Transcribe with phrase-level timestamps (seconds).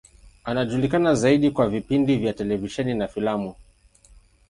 [0.43, 3.55] Anajulikana zaidi kwa vipindi vya televisheni na filamu.